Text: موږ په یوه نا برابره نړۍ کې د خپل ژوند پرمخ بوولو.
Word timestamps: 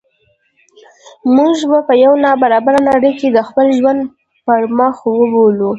موږ 1.35 1.55
په 1.87 1.93
یوه 2.03 2.17
نا 2.25 2.31
برابره 2.41 2.79
نړۍ 2.89 3.11
کې 3.19 3.27
د 3.31 3.37
خپل 3.47 3.67
ژوند 3.77 4.01
پرمخ 4.45 4.95
بوولو. 5.19 5.69